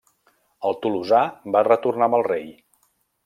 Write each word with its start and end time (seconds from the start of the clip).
El 0.69 0.77
tolosà 0.85 1.19
va 1.57 1.63
retornar 1.69 2.09
amb 2.09 2.19
el 2.21 2.27
rei. 2.31 2.51